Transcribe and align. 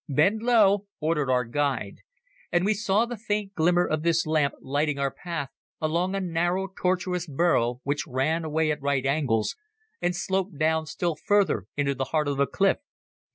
"Bend 0.09 0.41
low!" 0.41 0.87
ordered 0.99 1.29
our 1.29 1.43
guide, 1.43 1.97
and 2.51 2.65
we 2.65 2.73
saw 2.73 3.05
the 3.05 3.15
faint 3.19 3.53
glimmer 3.53 3.85
of 3.85 4.01
this 4.01 4.25
lamp 4.25 4.55
lighting 4.59 4.97
our 4.97 5.11
path 5.11 5.49
along 5.79 6.15
a 6.15 6.19
narrow, 6.19 6.69
tortuous 6.75 7.27
burrow 7.27 7.81
which 7.83 8.07
ran 8.07 8.43
away 8.43 8.71
at 8.71 8.81
right 8.81 9.05
angles 9.05 9.55
and 10.01 10.15
sloped 10.15 10.57
down 10.57 10.87
still 10.87 11.15
further 11.27 11.67
into 11.77 11.93
the 11.93 12.05
heart 12.05 12.27
of 12.27 12.37
the 12.37 12.47
cliff. 12.47 12.77